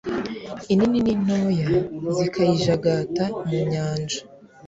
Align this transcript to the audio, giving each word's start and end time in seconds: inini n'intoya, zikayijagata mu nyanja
inini 0.71 0.97
n'intoya, 1.03 1.71
zikayijagata 2.15 3.23
mu 3.47 3.59
nyanja 3.71 4.19